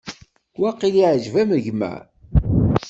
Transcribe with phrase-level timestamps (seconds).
[0.59, 1.93] Waqil iɛǧeb-am gma?